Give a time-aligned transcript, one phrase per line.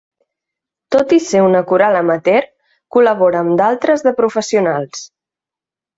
[0.95, 2.47] Tot i ser una coral amateur,
[2.97, 5.05] col·labora amb d'altres de professionals.